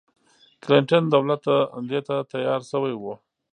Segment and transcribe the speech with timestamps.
[0.63, 1.43] کلنټن دولت
[1.89, 3.03] دې ته تیار شوی و.